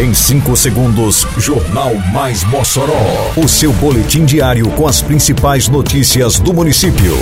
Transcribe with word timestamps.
Em 0.00 0.14
5 0.14 0.56
segundos, 0.56 1.26
Jornal 1.36 1.94
Mais 2.10 2.42
Mossoró. 2.44 3.34
O 3.36 3.46
seu 3.46 3.70
boletim 3.74 4.24
diário 4.24 4.66
com 4.70 4.88
as 4.88 5.02
principais 5.02 5.68
notícias 5.68 6.40
do 6.40 6.54
município. 6.54 7.14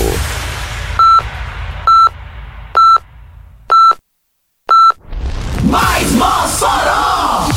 Mais 5.65 6.13
Mossoró! 6.13 7.49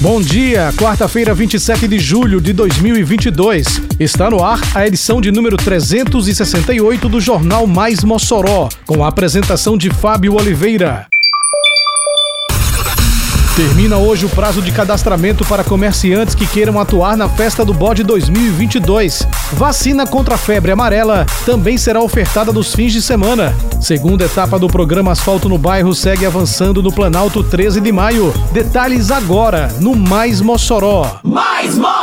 Bom 0.00 0.22
dia, 0.22 0.72
quarta-feira, 0.76 1.34
27 1.34 1.88
de 1.88 1.98
julho 1.98 2.40
de 2.40 2.52
2022. 2.52 3.66
Está 3.98 4.30
no 4.30 4.44
ar 4.44 4.60
a 4.72 4.86
edição 4.86 5.20
de 5.20 5.32
número 5.32 5.56
368 5.56 7.08
do 7.08 7.20
Jornal 7.20 7.66
Mais 7.66 8.04
Mossoró, 8.04 8.68
com 8.86 9.02
a 9.02 9.08
apresentação 9.08 9.76
de 9.76 9.90
Fábio 9.90 10.36
Oliveira. 10.36 11.08
Termina 13.58 13.96
hoje 13.96 14.24
o 14.24 14.28
prazo 14.28 14.62
de 14.62 14.70
cadastramento 14.70 15.44
para 15.44 15.64
comerciantes 15.64 16.32
que 16.32 16.46
queiram 16.46 16.78
atuar 16.78 17.16
na 17.16 17.28
Festa 17.28 17.64
do 17.64 17.74
Bode 17.74 18.04
2022. 18.04 19.26
Vacina 19.54 20.06
contra 20.06 20.36
a 20.36 20.38
febre 20.38 20.70
amarela 20.70 21.26
também 21.44 21.76
será 21.76 22.00
ofertada 22.00 22.52
nos 22.52 22.72
fins 22.72 22.92
de 22.92 23.02
semana. 23.02 23.52
Segunda 23.80 24.26
etapa 24.26 24.60
do 24.60 24.68
programa 24.68 25.10
Asfalto 25.10 25.48
no 25.48 25.58
Bairro 25.58 25.92
segue 25.92 26.24
avançando 26.24 26.80
no 26.80 26.92
Planalto 26.92 27.42
13 27.42 27.80
de 27.80 27.90
maio. 27.90 28.32
Detalhes 28.52 29.10
agora 29.10 29.74
no 29.80 29.96
Mais 29.96 30.40
Mossoró. 30.40 31.18
Mais 31.24 31.74
Mossoró! 31.74 31.97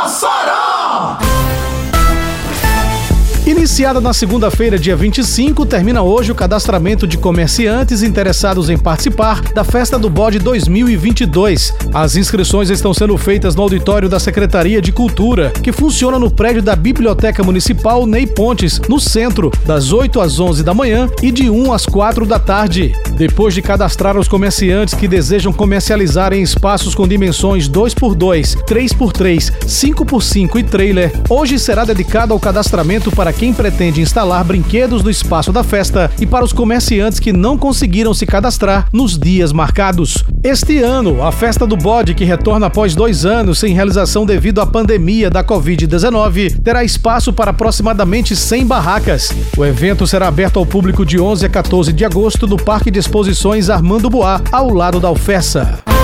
Iniciada 3.46 4.00
na 4.00 4.12
segunda-feira, 4.12 4.76
dia 4.76 4.96
25, 4.96 5.64
termina 5.66 6.02
hoje 6.02 6.32
o 6.32 6.34
cadastramento 6.34 7.06
de 7.06 7.16
comerciantes 7.16 8.02
interessados 8.02 8.68
em 8.68 8.76
participar 8.76 9.40
da 9.54 9.62
Festa 9.62 9.96
do 9.96 10.10
Bode 10.10 10.40
2022. 10.40 11.72
As 11.94 12.16
inscrições 12.16 12.70
estão 12.70 12.92
sendo 12.92 13.16
feitas 13.16 13.54
no 13.54 13.62
auditório 13.62 14.08
da 14.08 14.18
Secretaria 14.18 14.82
de 14.82 14.90
Cultura, 14.90 15.52
que 15.62 15.70
funciona 15.70 16.18
no 16.18 16.28
prédio 16.28 16.60
da 16.60 16.74
Biblioteca 16.74 17.44
Municipal 17.44 18.04
Ney 18.04 18.26
Pontes, 18.26 18.80
no 18.88 18.98
centro, 18.98 19.52
das 19.64 19.92
8 19.92 20.20
às 20.20 20.40
11 20.40 20.64
da 20.64 20.74
manhã 20.74 21.08
e 21.22 21.30
de 21.30 21.48
1 21.48 21.72
às 21.72 21.86
4 21.86 22.26
da 22.26 22.40
tarde. 22.40 22.96
Depois 23.16 23.54
de 23.54 23.62
cadastrar 23.62 24.18
os 24.18 24.26
comerciantes 24.26 24.94
que 24.94 25.06
desejam 25.06 25.52
comercializar 25.52 26.32
em 26.32 26.42
espaços 26.42 26.96
com 26.96 27.06
dimensões 27.06 27.68
2x2, 27.68 28.56
3x3, 28.64 29.52
5x5 29.64 30.58
e 30.58 30.64
trailer, 30.64 31.12
hoje 31.30 31.60
será 31.60 31.84
dedicado 31.84 32.32
ao 32.32 32.40
cadastramento 32.40 33.12
para 33.12 33.35
quem 33.36 33.52
pretende 33.52 34.00
instalar 34.00 34.42
brinquedos 34.44 35.02
no 35.02 35.10
espaço 35.10 35.52
da 35.52 35.62
festa 35.62 36.10
e 36.18 36.26
para 36.26 36.44
os 36.44 36.52
comerciantes 36.52 37.20
que 37.20 37.32
não 37.32 37.58
conseguiram 37.58 38.14
se 38.14 38.24
cadastrar 38.24 38.88
nos 38.92 39.18
dias 39.18 39.52
marcados. 39.52 40.24
Este 40.42 40.78
ano, 40.78 41.22
a 41.22 41.30
Festa 41.30 41.66
do 41.66 41.76
Bode, 41.76 42.14
que 42.14 42.24
retorna 42.24 42.66
após 42.66 42.94
dois 42.94 43.24
anos 43.24 43.58
sem 43.58 43.74
realização 43.74 44.24
devido 44.24 44.60
à 44.60 44.66
pandemia 44.66 45.28
da 45.28 45.44
Covid-19, 45.44 46.60
terá 46.62 46.82
espaço 46.82 47.32
para 47.32 47.50
aproximadamente 47.50 48.34
100 48.34 48.66
barracas. 48.66 49.32
O 49.56 49.64
evento 49.64 50.06
será 50.06 50.28
aberto 50.28 50.58
ao 50.58 50.66
público 50.66 51.04
de 51.04 51.20
11 51.20 51.46
a 51.46 51.48
14 51.48 51.92
de 51.92 52.04
agosto 52.04 52.46
no 52.46 52.56
Parque 52.56 52.90
de 52.90 52.98
Exposições 52.98 53.68
Armando 53.68 54.08
Boá, 54.08 54.40
ao 54.50 54.72
lado 54.72 54.98
da 54.98 55.08
Alfessa. 55.08 55.95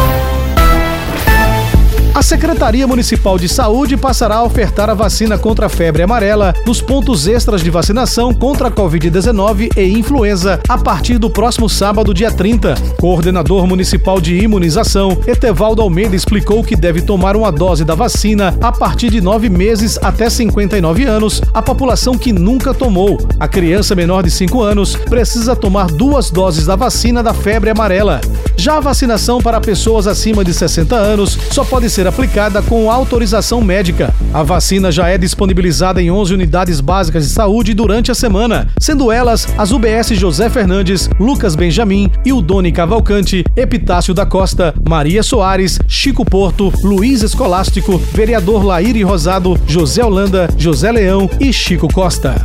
A 2.22 2.24
Secretaria 2.24 2.86
Municipal 2.86 3.36
de 3.36 3.48
Saúde 3.48 3.96
passará 3.96 4.36
a 4.36 4.44
ofertar 4.44 4.88
a 4.88 4.94
vacina 4.94 5.36
contra 5.36 5.66
a 5.66 5.68
febre 5.68 6.04
amarela 6.04 6.54
nos 6.64 6.80
pontos 6.80 7.26
extras 7.26 7.64
de 7.64 7.68
vacinação 7.68 8.32
contra 8.32 8.68
a 8.68 8.70
Covid-19 8.70 9.76
e 9.76 9.98
influenza 9.98 10.60
a 10.68 10.78
partir 10.78 11.18
do 11.18 11.28
próximo 11.28 11.68
sábado, 11.68 12.14
dia 12.14 12.30
30. 12.30 12.76
Coordenador 12.96 13.66
Municipal 13.66 14.20
de 14.20 14.38
Imunização, 14.38 15.18
Etevaldo 15.26 15.82
Almeida, 15.82 16.14
explicou 16.14 16.62
que 16.62 16.76
deve 16.76 17.02
tomar 17.02 17.34
uma 17.34 17.50
dose 17.50 17.84
da 17.84 17.96
vacina 17.96 18.56
a 18.62 18.70
partir 18.70 19.10
de 19.10 19.20
nove 19.20 19.48
meses 19.48 19.98
até 20.00 20.30
59 20.30 21.02
anos 21.02 21.42
a 21.52 21.60
população 21.60 22.16
que 22.16 22.32
nunca 22.32 22.72
tomou. 22.72 23.18
A 23.40 23.48
criança 23.48 23.96
menor 23.96 24.22
de 24.22 24.30
5 24.30 24.62
anos 24.62 24.94
precisa 24.94 25.56
tomar 25.56 25.86
duas 25.86 26.30
doses 26.30 26.66
da 26.66 26.76
vacina 26.76 27.20
da 27.20 27.34
febre 27.34 27.70
amarela. 27.70 28.20
Já 28.62 28.76
a 28.76 28.80
vacinação 28.80 29.40
para 29.40 29.60
pessoas 29.60 30.06
acima 30.06 30.44
de 30.44 30.54
60 30.54 30.94
anos 30.94 31.36
só 31.50 31.64
pode 31.64 31.90
ser 31.90 32.06
aplicada 32.06 32.62
com 32.62 32.92
autorização 32.92 33.60
médica. 33.60 34.14
A 34.32 34.44
vacina 34.44 34.92
já 34.92 35.08
é 35.08 35.18
disponibilizada 35.18 36.00
em 36.00 36.12
11 36.12 36.32
unidades 36.32 36.80
básicas 36.80 37.26
de 37.26 37.32
saúde 37.32 37.74
durante 37.74 38.12
a 38.12 38.14
semana, 38.14 38.68
sendo 38.78 39.10
elas 39.10 39.48
as 39.58 39.72
UBS 39.72 40.10
José 40.10 40.48
Fernandes, 40.48 41.10
Lucas 41.18 41.56
Benjamin, 41.56 42.08
Ildone 42.24 42.70
Cavalcante, 42.70 43.44
Epitácio 43.56 44.14
da 44.14 44.24
Costa, 44.24 44.72
Maria 44.88 45.24
Soares, 45.24 45.80
Chico 45.88 46.24
Porto, 46.24 46.72
Luiz 46.84 47.24
Escolástico, 47.24 47.98
Vereador 48.14 48.64
Laíri 48.64 49.02
Rosado, 49.02 49.58
José 49.66 50.04
Holanda, 50.04 50.48
José 50.56 50.92
Leão 50.92 51.28
e 51.40 51.52
Chico 51.52 51.92
Costa. 51.92 52.36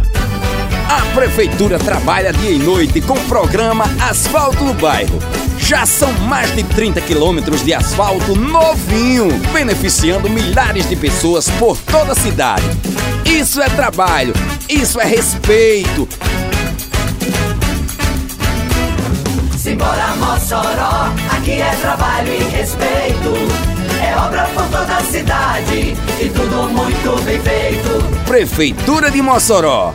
A 0.90 1.14
Prefeitura 1.14 1.78
trabalha 1.78 2.34
dia 2.34 2.50
e 2.50 2.58
noite 2.58 3.02
com 3.02 3.14
o 3.14 3.26
programa 3.26 3.84
Asfalto 4.00 4.64
no 4.64 4.74
Bairro. 4.74 5.20
Já 5.68 5.86
são 5.86 6.14
mais 6.14 6.56
de 6.56 6.64
30 6.64 7.02
quilômetros 7.02 7.62
de 7.62 7.74
asfalto 7.74 8.34
novinho, 8.38 9.28
beneficiando 9.52 10.30
milhares 10.30 10.88
de 10.88 10.96
pessoas 10.96 11.50
por 11.60 11.78
toda 11.78 12.14
a 12.14 12.16
cidade. 12.16 12.64
Isso 13.26 13.62
é 13.62 13.68
trabalho, 13.68 14.34
isso 14.70 14.98
é 14.98 15.04
respeito. 15.04 16.08
Simbora 19.58 20.16
Mossoró, 20.16 21.12
aqui 21.36 21.60
é 21.60 21.76
trabalho 21.82 22.32
e 22.32 22.44
respeito. 22.46 23.34
É 24.02 24.16
obra 24.16 24.44
por 24.54 24.64
toda 24.70 24.96
a 24.96 25.02
cidade 25.02 25.98
e 26.22 26.30
tudo 26.30 26.70
muito 26.70 27.22
bem 27.26 27.42
feito. 27.42 28.24
Prefeitura 28.26 29.12
de 29.12 29.22
Mossoró. 29.22 29.94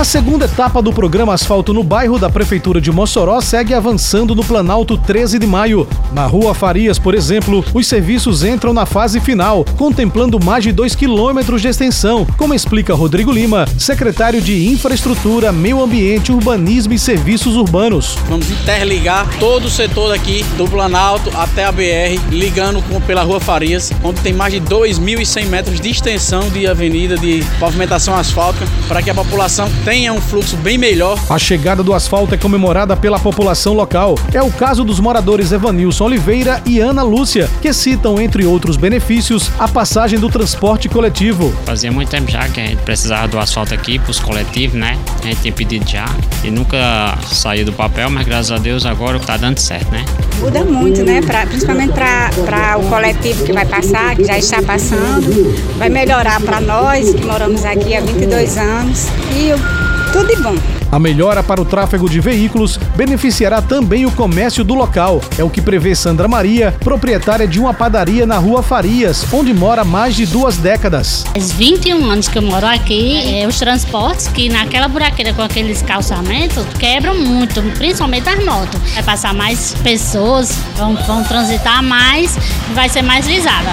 A 0.00 0.04
segunda 0.04 0.46
etapa 0.46 0.80
do 0.80 0.94
programa 0.94 1.34
Asfalto 1.34 1.74
no 1.74 1.84
Bairro 1.84 2.18
da 2.18 2.30
Prefeitura 2.30 2.80
de 2.80 2.90
Mossoró 2.90 3.38
segue 3.42 3.74
avançando 3.74 4.34
no 4.34 4.42
Planalto 4.42 4.96
13 4.96 5.38
de 5.38 5.46
maio. 5.46 5.86
Na 6.10 6.24
Rua 6.24 6.54
Farias, 6.54 6.98
por 6.98 7.14
exemplo, 7.14 7.62
os 7.74 7.86
serviços 7.86 8.42
entram 8.42 8.72
na 8.72 8.86
fase 8.86 9.20
final, 9.20 9.62
contemplando 9.76 10.42
mais 10.42 10.64
de 10.64 10.72
2 10.72 10.94
quilômetros 10.94 11.60
de 11.60 11.68
extensão, 11.68 12.26
como 12.38 12.54
explica 12.54 12.94
Rodrigo 12.94 13.30
Lima, 13.30 13.66
secretário 13.76 14.40
de 14.40 14.68
Infraestrutura, 14.68 15.52
Meio 15.52 15.82
Ambiente, 15.82 16.32
Urbanismo 16.32 16.94
e 16.94 16.98
Serviços 16.98 17.54
Urbanos. 17.54 18.16
Vamos 18.26 18.50
interligar 18.50 19.28
todo 19.38 19.66
o 19.66 19.70
setor 19.70 20.14
aqui 20.14 20.42
do 20.56 20.66
Planalto 20.66 21.30
até 21.36 21.66
a 21.66 21.70
BR, 21.70 22.18
ligando 22.30 22.80
com, 22.88 23.02
pela 23.02 23.22
Rua 23.22 23.38
Farias, 23.38 23.92
onde 24.02 24.22
tem 24.22 24.32
mais 24.32 24.50
de 24.50 24.62
2.100 24.62 25.46
metros 25.48 25.78
de 25.78 25.90
extensão 25.90 26.48
de 26.48 26.66
avenida 26.66 27.18
de 27.18 27.44
pavimentação 27.60 28.16
asfáltica, 28.16 28.66
para 28.88 29.02
que 29.02 29.10
a 29.10 29.14
população 29.14 29.70
tenha 29.90 30.12
um 30.12 30.20
fluxo 30.20 30.56
bem 30.58 30.78
melhor. 30.78 31.18
A 31.28 31.36
chegada 31.36 31.82
do 31.82 31.92
asfalto 31.92 32.32
é 32.32 32.38
comemorada 32.38 32.96
pela 32.96 33.18
população 33.18 33.72
local. 33.74 34.14
É 34.32 34.40
o 34.40 34.48
caso 34.48 34.84
dos 34.84 35.00
moradores 35.00 35.50
Evanilson 35.50 36.04
Oliveira 36.04 36.62
e 36.64 36.78
Ana 36.78 37.02
Lúcia, 37.02 37.50
que 37.60 37.72
citam, 37.72 38.20
entre 38.20 38.46
outros 38.46 38.76
benefícios, 38.76 39.50
a 39.58 39.66
passagem 39.66 40.20
do 40.20 40.28
transporte 40.28 40.88
coletivo. 40.88 41.52
Fazia 41.66 41.90
muito 41.90 42.08
tempo 42.08 42.30
já 42.30 42.48
que 42.48 42.60
a 42.60 42.66
gente 42.66 42.82
precisava 42.82 43.26
do 43.26 43.36
asfalto 43.36 43.74
aqui 43.74 43.98
para 43.98 44.12
os 44.12 44.20
coletivos, 44.20 44.78
né? 44.78 44.96
A 45.24 45.26
gente 45.26 45.40
tinha 45.40 45.52
pedido 45.52 45.90
já 45.90 46.04
e 46.44 46.52
nunca 46.52 47.18
saiu 47.26 47.64
do 47.64 47.72
papel, 47.72 48.08
mas 48.10 48.24
graças 48.24 48.52
a 48.52 48.58
Deus 48.58 48.86
agora 48.86 49.16
está 49.16 49.36
dando 49.36 49.58
certo, 49.58 49.90
né? 49.90 50.04
Muda 50.38 50.62
muito, 50.62 51.02
né? 51.02 51.20
Pra, 51.20 51.44
principalmente 51.46 51.94
para 51.94 52.78
o 52.78 52.88
coletivo 52.88 53.44
que 53.44 53.52
vai 53.52 53.66
passar, 53.66 54.14
que 54.14 54.24
já 54.24 54.38
está 54.38 54.62
passando. 54.62 55.52
Vai 55.78 55.88
melhorar 55.88 56.40
para 56.40 56.60
nós 56.60 57.12
que 57.12 57.24
moramos 57.24 57.64
aqui 57.64 57.96
há 57.96 58.00
22 58.00 58.56
anos. 58.56 59.08
E 59.34 59.79
tudo 60.12 60.26
de 60.26 60.42
bom. 60.42 60.54
A 60.92 60.98
melhora 60.98 61.42
para 61.42 61.60
o 61.60 61.64
tráfego 61.64 62.08
de 62.08 62.18
veículos 62.20 62.76
beneficiará 62.96 63.62
também 63.62 64.06
o 64.06 64.10
comércio 64.10 64.64
do 64.64 64.74
local. 64.74 65.20
É 65.38 65.44
o 65.44 65.50
que 65.50 65.60
prevê 65.60 65.94
Sandra 65.94 66.26
Maria, 66.26 66.74
proprietária 66.80 67.46
de 67.46 67.60
uma 67.60 67.72
padaria 67.72 68.26
na 68.26 68.36
rua 68.38 68.62
Farias, 68.62 69.24
onde 69.32 69.54
mora 69.54 69.84
mais 69.84 70.16
de 70.16 70.26
duas 70.26 70.56
décadas. 70.56 71.24
Faz 71.32 71.52
21 71.52 72.10
anos 72.10 72.28
que 72.28 72.38
eu 72.38 72.42
moro 72.42 72.66
aqui, 72.66 73.40
é, 73.40 73.46
os 73.46 73.58
transportes 73.58 74.26
que 74.28 74.48
naquela 74.48 74.88
buraqueira 74.88 75.32
com 75.32 75.42
aqueles 75.42 75.80
calçamentos 75.82 76.64
quebram 76.78 77.14
muito, 77.14 77.62
principalmente 77.78 78.28
as 78.28 78.44
motos. 78.44 78.80
Vai 78.94 79.02
passar 79.02 79.32
mais 79.32 79.74
pessoas, 79.82 80.50
vão, 80.76 80.96
vão 81.06 81.22
transitar 81.22 81.82
mais 81.82 82.36
e 82.36 82.74
vai 82.74 82.88
ser 82.88 83.02
mais 83.02 83.26
lisada. 83.26 83.70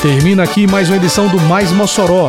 Termina 0.00 0.44
aqui 0.44 0.66
mais 0.66 0.88
uma 0.88 0.96
edição 0.96 1.26
do 1.28 1.40
Mais 1.40 1.72
Mossoró, 1.72 2.28